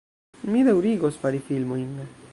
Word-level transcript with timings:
Mi 0.53 0.63
daŭrigos 0.69 1.21
fari 1.27 1.45
filmojn 1.51 1.89